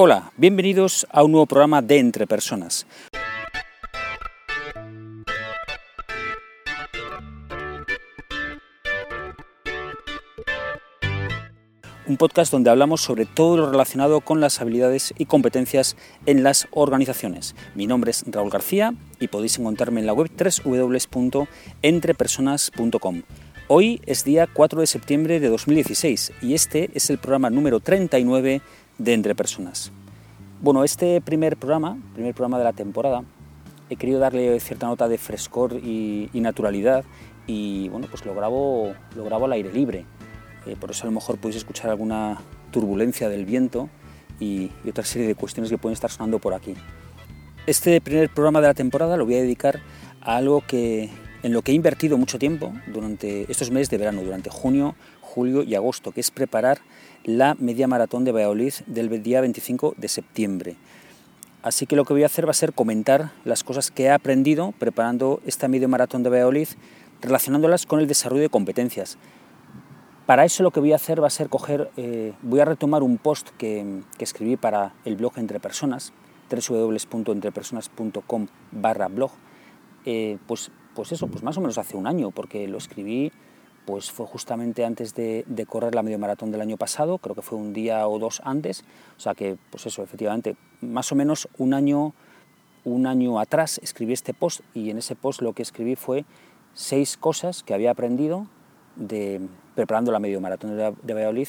[0.00, 2.86] Hola, bienvenidos a un nuevo programa de Entre Personas.
[12.06, 16.68] Un podcast donde hablamos sobre todo lo relacionado con las habilidades y competencias en las
[16.70, 17.56] organizaciones.
[17.74, 23.22] Mi nombre es Raúl García y podéis encontrarme en la web www.entrepersonas.com.
[23.70, 28.62] Hoy es día 4 de septiembre de 2016 y este es el programa número 39
[28.98, 29.92] de Entre Personas.
[30.60, 33.22] Bueno, este primer programa, primer programa de la temporada,
[33.88, 37.04] he querido darle cierta nota de frescor y, naturalidad
[37.46, 40.04] y bueno, pues lo grabo, lo grabo al aire libre.
[40.66, 42.38] Eh, por eso a lo mejor podéis escuchar alguna
[42.72, 43.88] turbulencia del viento
[44.40, 46.74] y, y otra serie de cuestiones que pueden estar sonando por aquí.
[47.66, 49.80] Este primer programa de la temporada lo voy a dedicar
[50.20, 51.10] a algo que,
[51.42, 55.62] en lo que he invertido mucho tiempo durante estos meses de verano, durante junio, julio
[55.62, 56.80] y agosto, que es preparar
[57.24, 60.76] la media maratón de Valladolid del día 25 de septiembre.
[61.62, 64.10] Así que lo que voy a hacer va a ser comentar las cosas que he
[64.10, 66.68] aprendido preparando esta media maratón de Valladolid,
[67.20, 69.18] relacionándolas con el desarrollo de competencias.
[70.24, 73.02] Para eso lo que voy a hacer va a ser coger, eh, voy a retomar
[73.02, 76.12] un post que, escribí para el blog Entre Personas,
[76.50, 79.30] www.entrepersonas.com barra blog,
[80.04, 83.30] eh, pues pues eso, pues más o menos hace un año, porque lo escribí,
[83.86, 87.56] pues fue justamente antes de, correr la medio maratón del año pasado, creo que fue
[87.56, 88.82] un día o dos antes,
[89.16, 92.14] o sea que, pues eso, efectivamente, más o menos un año,
[92.82, 96.24] un año atrás escribí este post y en ese post lo que escribí fue
[96.74, 98.48] seis cosas que había aprendido
[98.96, 99.40] de,
[99.76, 101.46] preparando la medio maratón de, Valladolid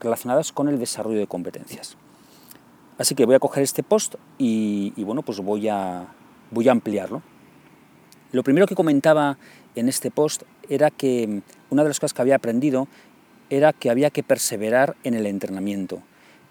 [0.00, 1.96] relacionadas con el desarrollo de competencias.
[2.98, 6.08] Así que voy a coger este post y, y bueno, pues voy a,
[6.50, 7.22] voy a ampliarlo.
[8.32, 9.38] Lo primero que comentaba
[9.74, 12.86] en este post era que una de las cosas que había aprendido
[13.50, 16.02] era que había que perseverar en el entrenamiento,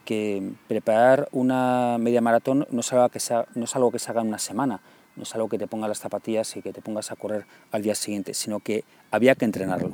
[0.03, 4.11] que preparar una media maratón no es algo que se, no es algo que se
[4.11, 4.81] haga en una semana,
[5.15, 7.81] no es algo que te pongas las zapatillas y que te pongas a correr al
[7.81, 9.91] día siguiente, sino que había que entrenarlo.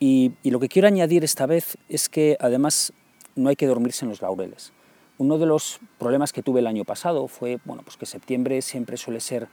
[0.00, 2.92] Y, y lo que quiero añadir esta vez es que además
[3.36, 4.72] no hay que dormirse en los laureles.
[5.18, 8.96] Uno de los problemas que tuve el año pasado fue bueno, pues que septiembre siempre
[8.96, 9.48] suele ser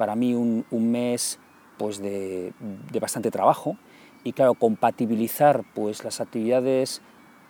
[0.00, 1.38] para mí un, mes
[1.76, 2.54] pues de,
[2.98, 3.76] bastante trabajo
[4.24, 7.02] y claro, compatibilizar pues las actividades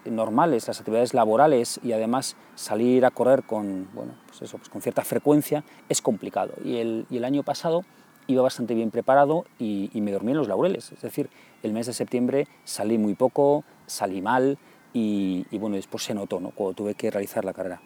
[0.04, 4.82] normales, las actividades laborales y además salir a correr con, bueno, pues eso, pues con
[4.82, 6.54] cierta frecuencia es complicado.
[6.64, 7.84] Y el, y el, año pasado
[8.26, 10.90] iba bastante bien preparado y, me dormí en los laureles.
[10.90, 11.30] Es decir,
[11.62, 14.58] el mes de septiembre salí muy poco, salí mal
[14.92, 16.50] y, bueno, después se notó ¿no?
[16.50, 17.80] cuando tuve que realizar la carrera.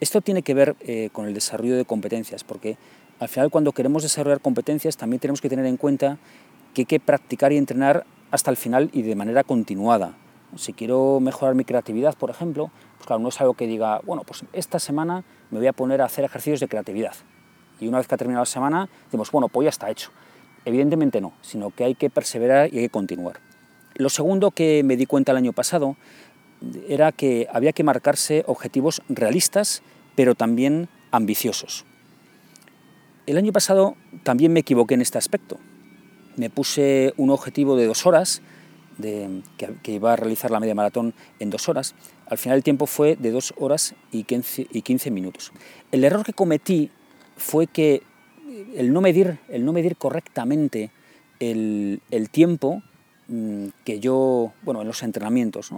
[0.00, 2.78] Esto tiene que ver eh, con el desarrollo de competencias, porque
[3.18, 6.18] al final cuando queremos desarrollar competencias también tenemos que tener en cuenta
[6.74, 10.14] que hay que practicar y entrenar hasta el final y de manera continuada.
[10.56, 14.22] Si quiero mejorar mi creatividad, por ejemplo, pues claro, no es algo que diga, bueno,
[14.26, 17.14] pues esta semana me voy a poner a hacer ejercicios de creatividad.
[17.80, 20.10] Y una vez que ha terminado la semana, decimos, bueno, pues ya está hecho.
[20.64, 23.40] Evidentemente no, sino que hay que perseverar y hay que continuar.
[23.94, 25.96] Lo segundo que me di cuenta el año pasado
[26.88, 29.82] era que había que marcarse objetivos realistas,
[30.14, 31.86] pero también ambiciosos.
[33.26, 35.58] El año pasado también me equivoqué en este aspecto.
[36.36, 38.40] Me puse un objetivo de dos horas,
[38.98, 41.96] de, que, iba a realizar la media maratón en dos horas.
[42.26, 45.52] Al final el tiempo fue de dos horas y 15, y 15 minutos.
[45.90, 46.90] El error que cometí
[47.36, 48.04] fue que
[48.76, 50.92] el no medir, el no medir correctamente
[51.40, 52.00] el,
[52.30, 52.84] tiempo
[53.26, 55.70] mm, que yo, bueno, en los entrenamientos,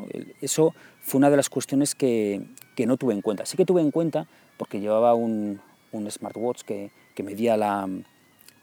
[0.42, 2.42] eso fue una de las cuestiones que,
[2.76, 3.46] que, no tuve en cuenta.
[3.46, 4.28] Sí que tuve en cuenta,
[4.58, 5.60] porque llevaba un,
[5.92, 7.88] un smartwatch que, que medía la,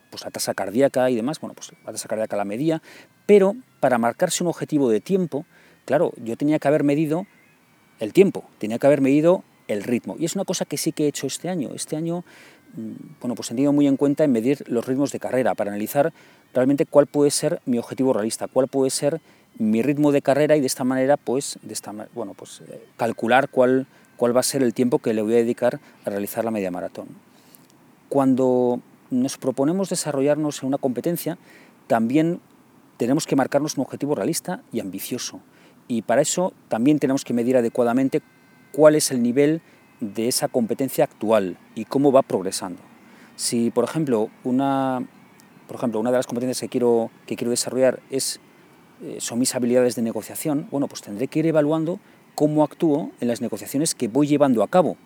[0.09, 2.81] pues, la tasa cardíaca y demás, bueno, pues la tasa cardíaca la medía,
[3.25, 5.45] pero para marcarse un objetivo de tiempo,
[5.83, 7.27] claro, yo tenía que haber medido
[7.99, 10.15] el tiempo, tenía que haber medido el ritmo.
[10.17, 11.71] Y es una cosa que sí que he hecho este año.
[11.75, 12.23] Este año,
[12.77, 15.71] mm, bueno, pues he tenido muy en cuenta en medir los ritmos de carrera, para
[15.71, 16.13] analizar
[16.53, 19.19] realmente cuál puede ser mi objetivo realista, cuál puede ser
[19.59, 23.49] mi ritmo de carrera y de esta manera, pues, de esta, bueno, pues eh, calcular
[23.49, 26.51] cuál, cuál va a ser el tiempo que le voy a dedicar a realizar la
[26.51, 27.34] media maratón
[28.09, 31.37] cuando nos proponemos desarrollarnos en una competencia,
[31.87, 32.39] también
[32.97, 35.41] tenemos que marcarnos un objetivo realista y ambicioso.
[35.87, 38.21] Y para eso también tenemos que medir adecuadamente
[38.71, 39.61] cuál es el nivel
[39.99, 42.81] de esa competencia actual y cómo va progresando.
[43.35, 45.05] Si, por ejemplo, una,
[45.67, 48.39] por ejemplo, una de las competencias que quiero, que quiero desarrollar es,
[49.03, 51.99] eh, son mis habilidades de negociación, bueno, pues tendré que ir evaluando
[52.33, 54.97] cómo actúo en las negociaciones que voy llevando a cabo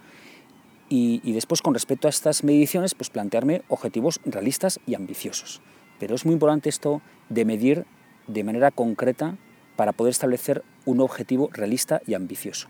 [0.89, 5.61] y, después con respecto a estas mediciones, pues plantearme objetivos realistas y ambiciosos.
[5.99, 7.85] Pero es muy importante esto de medir
[8.27, 9.37] de manera concreta
[9.75, 12.67] para poder establecer un objetivo realista y ambicioso.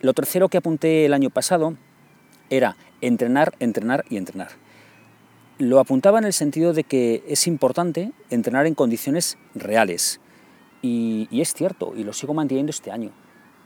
[0.00, 1.76] Lo tercero que apunté el año pasado
[2.48, 4.48] era entrenar, entrenar y entrenar.
[5.58, 10.20] Lo apuntaba en el sentido de que es importante entrenar en condiciones reales.
[10.82, 13.12] Y, es cierto, y lo sigo manteniendo este año.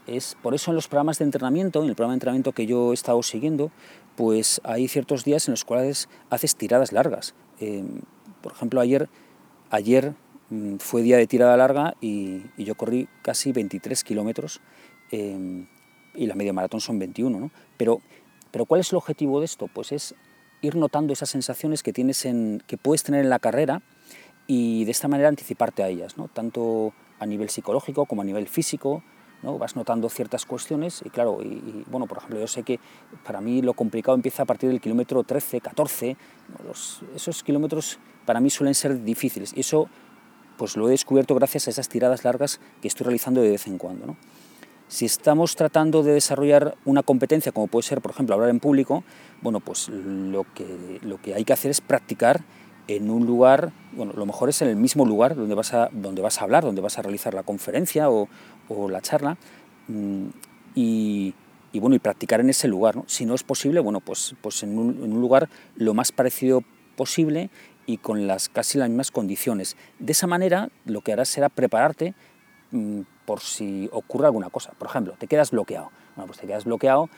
[0.07, 2.91] Es por eso en los programas de entrenamiento, en el programa de entrenamiento que yo
[2.91, 3.71] he estado siguiendo,
[4.17, 7.35] pues hay ciertos días en los cuales haces tiradas largas.
[7.59, 8.03] Em,
[8.43, 9.09] por ejemplo, ayer,
[9.71, 10.15] ayer
[10.51, 14.61] mm, fue día de tirada larga y, yo corrí casi 23 kilómetros
[15.11, 15.67] em,
[16.15, 17.41] y la media maratón son 21.
[17.41, 17.51] ¿no?
[17.79, 18.01] Pero,
[18.51, 19.69] pero ¿cuál es el objetivo de esto?
[19.73, 20.15] Pues es
[20.61, 23.83] ir notando esas sensaciones que, tienes en, que puedes tener en la carrera
[24.47, 26.29] y de esta manera anticiparte a ellas, ¿no?
[26.29, 29.03] tanto a nivel psicológico como a nivel físico,
[29.45, 29.59] ¿no?
[29.59, 32.81] vas notando ciertas cuestiones y claro, y, bueno, por ejemplo, yo sé que
[33.25, 36.17] para mí lo complicado empieza a partir del kilómetro 13, 14,
[37.15, 39.89] esos kilómetros para mí suelen ser difíciles y eso
[40.57, 43.79] pues lo he descubierto gracias a esas tiradas largas que estoy realizando de vez en
[43.79, 44.07] cuando.
[44.07, 44.17] ¿no?
[44.89, 49.03] Si estamos tratando de desarrollar una competencia, como puede ser, por ejemplo, hablar en público,
[49.43, 52.45] bueno, pues lo que, lo que hay que hacer es practicar
[52.87, 56.23] en un lugar, bueno, lo mejor es en el mismo lugar donde vas a, donde
[56.23, 58.29] vas a hablar, donde vas a realizar la conferencia o,
[58.89, 59.37] la charla,
[59.89, 60.27] mm,
[60.75, 61.35] y,
[61.75, 63.03] bueno, y practicar en ese lugar.
[63.07, 66.63] Si no es posible, bueno, pues, pues en, un, en un lugar lo más parecido
[66.97, 67.51] posible
[67.87, 69.77] y con las casi las mismas condiciones.
[69.99, 72.15] De esa manera, lo que harás será prepararte
[72.71, 74.73] mm, por si ocurre alguna cosa.
[74.79, 75.91] Por ejemplo, te quedas bloqueado.
[76.17, 77.09] Bueno, pues te quedas bloqueado,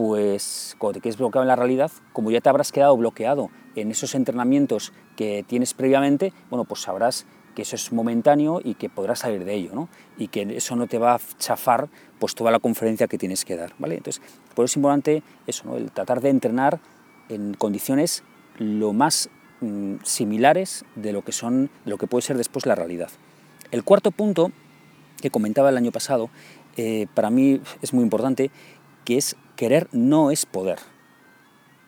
[0.00, 3.90] pues cuando te quedes bloqueado en la realidad, como ya te habrás quedado bloqueado en
[3.90, 9.18] esos entrenamientos que tienes previamente, bueno, pues sabrás que eso es momentáneo y que podrás
[9.18, 9.90] salir de ello, ¿no?
[10.16, 13.56] Y que eso no te va a chafar pues toda la conferencia que tienes que
[13.56, 13.96] dar, ¿vale?
[13.96, 14.22] Entonces,
[14.54, 15.76] por eso es importante eso, ¿no?
[15.76, 16.80] El tratar de entrenar
[17.28, 18.22] en condiciones
[18.56, 19.28] lo más
[19.60, 23.10] mm, similares de lo que son, lo que puede ser después la realidad.
[23.70, 24.50] El cuarto punto
[25.20, 26.30] que comentaba el año pasado,
[26.76, 28.50] eh, para mí es muy importante,
[29.04, 30.78] que es querer no es poder.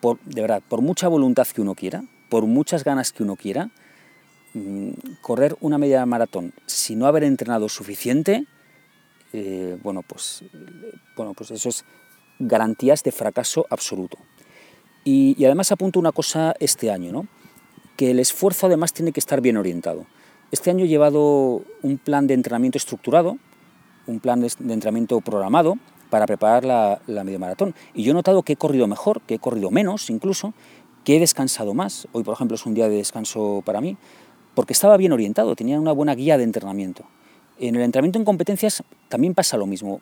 [0.01, 3.71] Por, de verdad, por mucha voluntad que uno quiera, por muchas ganas que uno quiera,
[4.53, 4.89] mm,
[5.21, 8.45] correr una media maratón sin no haber entrenado suficiente,
[9.31, 10.43] eh, bueno, pues,
[11.15, 11.85] bueno, pues eso es
[12.39, 14.17] garantías de fracaso absoluto.
[15.03, 17.27] Y, y además apunto una cosa este año, ¿no?
[17.95, 20.05] que el esfuerzo además tiene que estar bien orientado.
[20.51, 23.37] Este año he llevado un plan de entrenamiento estructurado,
[24.07, 25.77] un plan de entrenamiento programado
[26.13, 27.73] para preparar la, media maratón.
[27.95, 30.53] Y yo he notado que he corrido mejor, que he corrido menos incluso,
[31.03, 32.07] que he descansado más.
[32.11, 33.97] Hoy, por ejemplo, es un día de descanso para mí,
[34.53, 37.03] porque estaba bien orientado, tenía una buena guía de entrenamiento.
[37.57, 40.01] En el entrenamiento en competencias también pasa lo mismo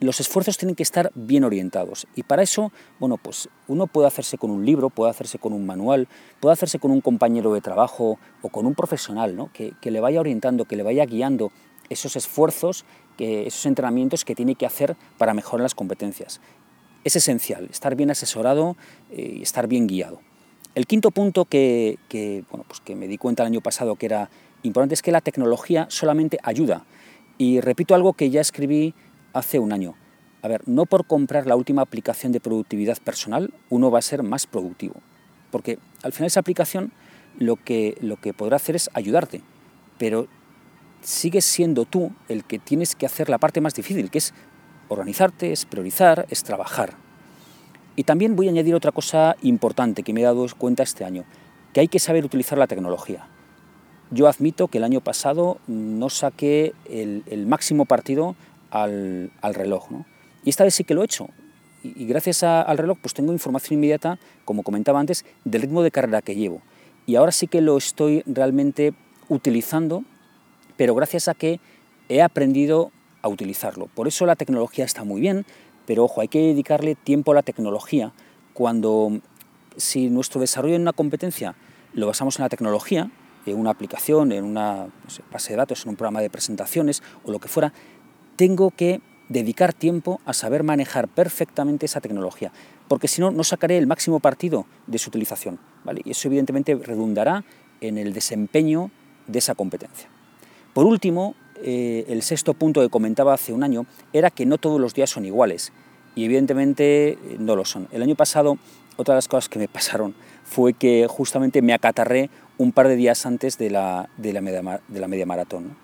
[0.00, 2.06] los esfuerzos tienen que estar bien orientados.
[2.16, 5.66] Y para eso, bueno, pues uno puede hacerse con un libro, puede hacerse con un
[5.66, 6.08] manual,
[6.40, 9.50] puede hacerse con un compañero de trabajo o con un profesional, ¿no?
[9.52, 11.52] que, le vaya orientando, que le vaya guiando
[11.90, 12.84] esos esfuerzos,
[13.18, 16.40] esos entrenamientos que tiene que hacer para mejorar las competencias.
[17.04, 18.76] Es esencial, estar bien asesorado
[19.10, 20.20] eh, y estar bien guiado.
[20.74, 24.06] El quinto punto que, que, bueno, pues que me di cuenta el año pasado que
[24.06, 24.30] era
[24.62, 26.86] importante es que la tecnología solamente ayuda.
[27.36, 28.94] Y repito algo que ya escribí
[29.32, 29.94] hace un año.
[30.42, 34.22] A ver, no por comprar la última aplicación de productividad personal uno va a ser
[34.22, 34.94] más productivo,
[35.50, 36.92] porque al final esa aplicación
[37.38, 39.42] lo que, lo que podrá hacer es ayudarte,
[39.98, 40.28] pero
[41.02, 44.34] sigues siendo tú el que tienes que hacer la parte más difícil, que es
[44.88, 46.94] organizarte, es priorizar, es trabajar.
[47.96, 51.24] Y también voy a añadir otra cosa importante que me he dado cuenta este año,
[51.72, 53.28] que hay que saber utilizar la tecnología.
[54.10, 58.34] Yo admito que el año pasado no saqué el, máximo partido
[58.70, 59.88] al, reloj.
[60.44, 61.28] Y esta vez sí que lo he hecho.
[61.82, 66.22] Y, gracias al reloj pues tengo información inmediata, como comentaba antes, del ritmo de carrera
[66.22, 66.60] que llevo.
[67.06, 68.94] Y ahora sí que lo estoy realmente
[69.28, 70.04] utilizando,
[70.80, 71.60] pero gracias a que
[72.08, 73.88] he aprendido a utilizarlo.
[73.88, 75.44] Por eso la tecnología está muy bien,
[75.84, 78.14] pero ojo, hay que dedicarle tiempo a la tecnología
[78.54, 79.20] cuando
[79.76, 81.54] si nuestro desarrollo en una competencia
[81.92, 83.10] lo basamos en la tecnología,
[83.44, 84.86] en una aplicación, en una
[85.30, 87.74] base de datos, en un programa de presentaciones o lo que fuera,
[88.36, 92.52] tengo que dedicar tiempo a saber manejar perfectamente esa tecnología,
[92.88, 95.58] porque si no, no sacaré el máximo partido de su utilización.
[96.06, 97.44] Y eso evidentemente redundará
[97.82, 98.90] en el desempeño
[99.26, 100.08] de esa competencia.
[100.74, 104.80] Por último, eh, el sexto punto que comentaba hace un año era que no todos
[104.80, 105.72] los días son iguales,
[106.14, 107.88] y evidentemente eh, no lo son.
[107.92, 108.58] El año pasado,
[108.96, 112.96] otra de las cosas que me pasaron fue que justamente me acatarré un par de
[112.96, 115.76] días antes de la, de la, media, maratón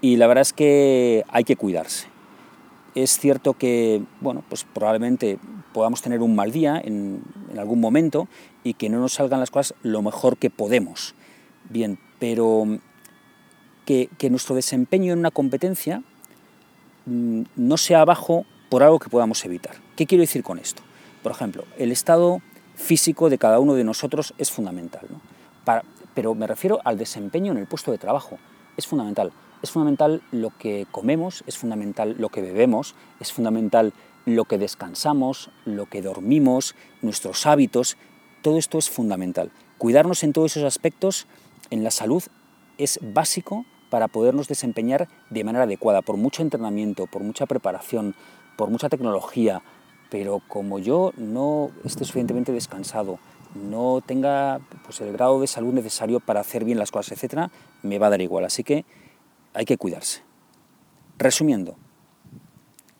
[0.00, 2.08] y la verdad es que hay que cuidarse.
[2.94, 5.38] Es cierto que, bueno, pues probablemente
[5.72, 7.22] podamos tener un mal día en,
[7.58, 8.28] algún momento
[8.64, 11.14] y que no nos salgan las cosas lo mejor que podemos.
[11.70, 12.66] Bien, pero
[13.84, 16.02] que, nuestro desempeño en una competencia
[17.06, 19.76] mm, no sea bajo por algo que podamos evitar.
[19.96, 20.82] ¿Qué quiero decir con esto?
[21.22, 22.40] Por ejemplo, el estado
[22.74, 25.06] físico de cada uno de nosotros es fundamental,
[26.14, 28.38] pero me refiero al desempeño en el puesto de trabajo.
[28.76, 29.32] Es fundamental.
[29.62, 33.92] Es fundamental lo que comemos, es fundamental lo que bebemos, es fundamental
[34.26, 37.96] lo que descansamos, lo que dormimos, nuestros hábitos,
[38.42, 39.50] todo esto es fundamental.
[39.78, 41.26] Cuidarnos en todos esos aspectos
[41.70, 42.22] en la salud
[42.78, 48.16] es básico para podernos desempeñar de manera adecuada, por mucho entrenamiento, por mucha preparación,
[48.56, 49.62] por mucha tecnología,
[50.10, 53.20] pero como yo no esté suficientemente descansado,
[53.54, 57.52] no tenga pues, el grado de salud necesario para hacer bien las cosas, etcétera,
[57.84, 58.44] me va a dar igual.
[58.44, 58.84] Así que
[59.52, 60.22] hay que cuidarse.
[61.16, 61.76] Resumiendo,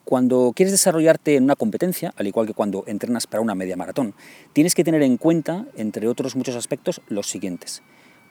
[0.05, 4.15] cuando quieres desarrollarte en una competencia, al igual que cuando entrenas para una media maratón,
[4.53, 7.83] tienes que tener en cuenta, entre otros muchos aspectos, los siguientes.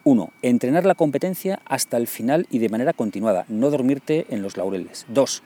[0.05, 0.33] 1.
[0.43, 5.07] Entrenar la competencia hasta el final y de manera continuada, no dormirte en los laureles.
[5.09, 5.43] 2.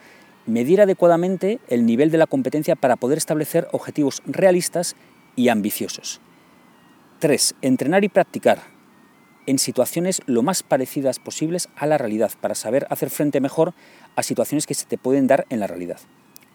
[0.47, 4.97] Medir adecuadamente el nivel de la competencia para poder establecer objetivos realistas
[5.37, 6.21] y ambiciosos.
[7.21, 7.55] 3.
[7.63, 8.59] Entrenar y practicar
[9.47, 13.75] en situaciones lo más parecidas posibles a la realidad para saber hacer frente mejor
[14.17, 16.01] a situaciones que se te pueden dar en la realidad.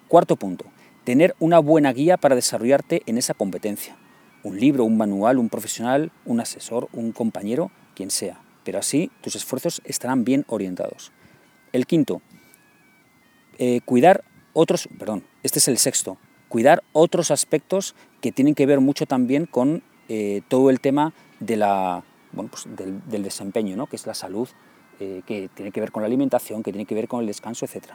[0.09, 0.65] Cuarto punto,
[1.05, 3.95] tener una buena guía para desarrollarte en esa competencia.
[4.43, 8.41] Un libro, un manual, un profesional, un asesor, un compañero, quien sea.
[8.63, 11.11] Pero así tus esfuerzos estarán bien orientados.
[11.71, 12.21] El quinto,
[13.57, 14.23] eh, cuidar
[14.53, 19.45] otros, perdón, este es el sexto, cuidar otros aspectos que tienen que ver mucho también
[19.45, 23.87] con eh, todo el tema de la, pues del, del, desempeño, ¿no?
[23.87, 24.47] que es la salud
[24.99, 27.65] eh, que tiene que ver con la alimentación, que tiene que ver con el descanso,
[27.65, 27.85] etc.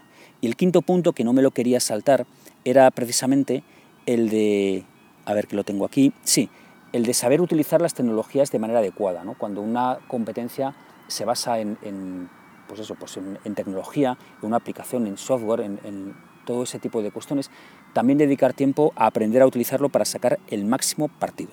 [0.40, 2.26] Y el quinto punto, que no me lo quería saltar,
[2.64, 3.62] era precisamente
[4.04, 4.84] el de,
[5.24, 6.50] a ver que lo tengo aquí, sí,
[6.92, 9.24] el de saber utilizar las tecnologías de manera adecuada.
[9.24, 9.34] ¿no?
[9.34, 10.74] Cuando una competencia
[11.06, 12.28] se basa en,
[12.66, 16.14] pues eso, pues en, tecnología, en una aplicación, en software, en, en
[16.44, 17.50] todo ese tipo de cuestiones,
[17.92, 21.50] también dedicar tiempo a aprender a utilizarlo para sacar el máximo partido.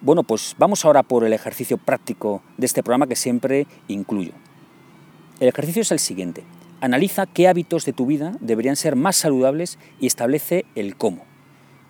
[0.00, 4.32] Bueno, pues vamos ahora por el ejercicio práctico de este programa que siempre incluyo.
[5.38, 6.44] El ejercicio es el siguiente.
[6.80, 11.24] Analiza qué hábitos de tu vida deberían ser más saludables y establece el cómo.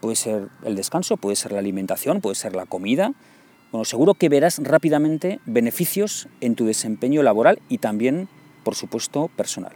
[0.02, 3.12] Puede ser el descanso, puede ser la alimentación, puede ser la comida.
[3.70, 8.28] Bueno, seguro que verás rápidamente beneficios en tu desempeño laboral y también,
[8.64, 9.74] por supuesto, personal.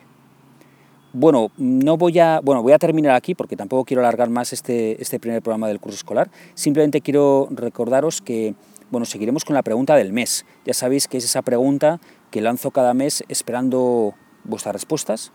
[1.12, 5.00] Bueno, no voy a, bueno, voy a terminar aquí porque tampoco quiero alargar más este,
[5.00, 6.28] este primer programa del curso escolar.
[6.54, 8.56] Simplemente quiero recordaros que
[8.90, 10.44] bueno, seguiremos con la pregunta del mes.
[10.64, 12.00] Ya sabéis que es esa pregunta
[12.32, 15.30] que lanzo cada mes esperando vuestras respuestas,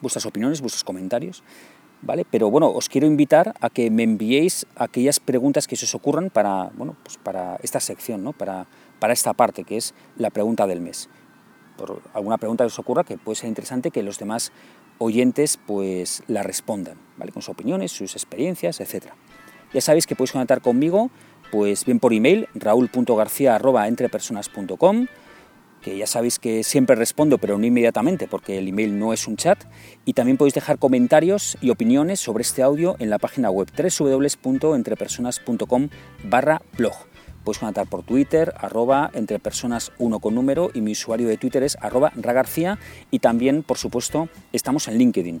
[0.00, 1.44] vuestras opiniones, vuestros comentarios.
[2.00, 2.24] ¿Vale?
[2.30, 6.30] Pero bueno, os quiero invitar a que me enviéis aquellas preguntas que se os ocurran
[6.30, 8.32] para, bueno, pues para esta sección, ¿no?
[8.32, 8.68] para,
[9.00, 11.08] para esta parte que es la pregunta del mes.
[11.76, 14.52] Por alguna pregunta que os ocurra que puede ser interesante que los demás
[14.98, 17.32] oyentes pues la respondan, ¿vale?
[17.32, 19.12] Con sus opiniones, sus experiencias, etc.
[19.72, 21.10] Ya sabéis que podéis conectar conmigo,
[21.50, 25.06] pues bien por email, raúl.garcía.entrepersonas.com,
[25.82, 29.36] que ya sabéis que siempre respondo, pero no inmediatamente, porque el email no es un
[29.36, 29.64] chat,
[30.04, 35.88] y también podéis dejar comentarios y opiniones sobre este audio en la página web www.entrepersonas.com
[36.24, 36.94] barra blog.
[37.44, 41.62] Puedes contactar por Twitter, arroba entre personas uno con número y mi usuario de Twitter
[41.62, 42.78] es arroba ragarcía
[43.10, 45.40] y también, por supuesto, estamos en LinkedIn.